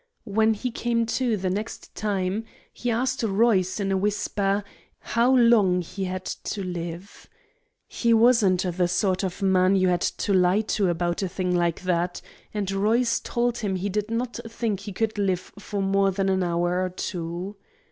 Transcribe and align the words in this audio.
When 0.25 0.55
he 0.55 0.71
came 0.71 1.05
to 1.05 1.37
the 1.37 1.51
next 1.51 1.93
time, 1.93 2.43
he 2.73 2.89
asked 2.89 3.21
Royce, 3.21 3.79
in 3.79 3.91
a 3.91 3.97
whisper, 3.97 4.63
how 4.97 5.31
long 5.35 5.83
he 5.83 6.05
had 6.05 6.25
to 6.25 6.63
live. 6.63 7.29
He 7.85 8.11
wasn't 8.11 8.63
the 8.63 8.87
sort 8.87 9.21
of 9.23 9.43
a 9.43 9.45
man 9.45 9.75
you 9.75 9.89
had 9.89 10.01
to 10.01 10.33
lie 10.33 10.61
to 10.61 10.89
about 10.89 11.21
a 11.21 11.29
thing 11.29 11.55
like 11.55 11.83
that, 11.83 12.19
and 12.51 12.71
Royce 12.71 13.19
told 13.19 13.59
him 13.59 13.75
he 13.75 13.89
did 13.89 14.09
not 14.09 14.39
think 14.49 14.79
he 14.79 14.91
could 14.91 15.19
live 15.19 15.51
for 15.59 15.83
more 15.83 16.09
than 16.09 16.29
an 16.29 16.41
hour 16.41 16.83
or 16.83 16.89
two. 16.89 17.57